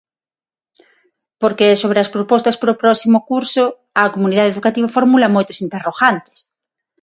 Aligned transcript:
Porque 1.41 1.79
sobre 1.81 1.99
as 2.03 2.11
propostas 2.15 2.55
para 2.59 2.73
o 2.75 2.79
próximo 2.83 3.17
curso 3.29 3.63
a 4.01 4.11
comunidade 4.15 4.51
educativa 4.53 4.93
formula 4.97 5.33
moitos 5.35 5.61
interrogantes. 5.65 6.39